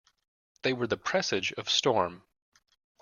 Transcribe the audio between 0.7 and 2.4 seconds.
were the presage of storm.